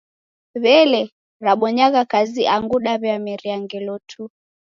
W'elee, 0.63 1.11
rabonyagha 1.45 2.01
kazi 2.11 2.41
angu 2.55 2.77
daw'iameria 2.85 3.55
ngelo 3.63 3.95
tu? 4.09 4.21